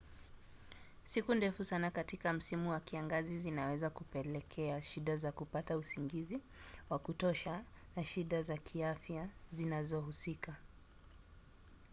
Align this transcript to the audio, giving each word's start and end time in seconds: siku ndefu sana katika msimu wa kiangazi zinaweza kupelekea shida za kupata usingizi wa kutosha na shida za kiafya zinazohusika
siku 1.05 1.33
ndefu 1.35 1.63
sana 1.65 1.91
katika 1.91 2.33
msimu 2.33 2.69
wa 2.69 2.79
kiangazi 2.79 3.39
zinaweza 3.39 3.89
kupelekea 3.89 4.81
shida 4.81 5.17
za 5.17 5.31
kupata 5.31 5.77
usingizi 5.77 6.41
wa 6.89 6.99
kutosha 6.99 7.63
na 7.95 8.03
shida 8.03 8.41
za 8.43 8.57
kiafya 8.57 9.27
zinazohusika 9.53 10.55